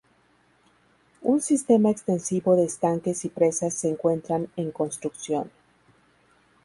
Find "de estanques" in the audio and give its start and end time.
2.55-3.23